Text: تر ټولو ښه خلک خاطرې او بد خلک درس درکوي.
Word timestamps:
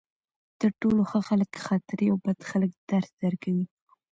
تر 0.59 0.71
ټولو 0.81 1.01
ښه 1.09 1.19
خلک 1.27 1.51
خاطرې 1.67 2.05
او 2.11 2.17
بد 2.25 2.39
خلک 2.49 2.71
درس 2.91 3.09
درکوي. 3.23 3.65